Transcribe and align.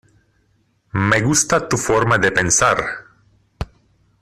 Me 1.09 1.19
gusta 1.25 1.59
tu 1.69 1.77
forma 1.83 2.17
de 2.25 2.31
pensar. 2.39 2.83